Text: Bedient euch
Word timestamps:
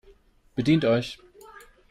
Bedient 0.55 0.83
euch 0.85 1.19